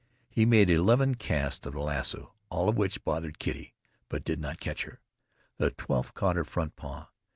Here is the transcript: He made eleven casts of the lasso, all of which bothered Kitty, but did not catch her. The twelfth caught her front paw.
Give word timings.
He 0.31 0.47
made 0.47 0.71
eleven 0.71 1.13
casts 1.13 1.63
of 1.67 1.73
the 1.73 1.79
lasso, 1.79 2.33
all 2.49 2.67
of 2.67 2.75
which 2.75 3.03
bothered 3.03 3.37
Kitty, 3.37 3.75
but 4.09 4.23
did 4.23 4.39
not 4.39 4.59
catch 4.59 4.81
her. 4.81 4.99
The 5.57 5.69
twelfth 5.69 6.15
caught 6.15 6.37
her 6.37 6.43
front 6.43 6.75
paw. 6.75 7.09